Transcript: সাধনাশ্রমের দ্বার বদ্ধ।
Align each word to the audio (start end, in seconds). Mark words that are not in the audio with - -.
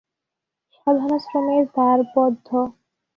সাধনাশ্রমের 0.73 1.63
দ্বার 1.73 1.99
বদ্ধ। 2.13 2.47